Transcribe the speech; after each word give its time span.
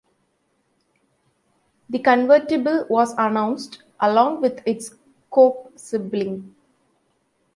The 1.91 1.99
convertible 1.99 2.87
was 2.89 3.13
announced 3.19 3.83
along 3.99 4.41
with 4.41 4.63
its 4.65 4.95
coupe 5.29 5.73
sibling. 5.75 6.55